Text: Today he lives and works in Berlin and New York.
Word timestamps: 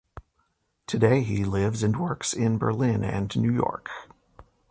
Today 0.87 1.21
he 1.21 1.43
lives 1.45 1.83
and 1.83 1.95
works 1.95 2.33
in 2.33 2.57
Berlin 2.57 3.03
and 3.03 3.37
New 3.37 3.53
York. 3.53 3.87